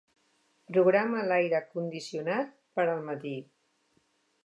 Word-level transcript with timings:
Programa 0.71 1.27
l'aire 1.27 1.61
condicionat 1.75 2.59
per 2.79 2.89
al 2.97 3.07
matí. 3.11 3.39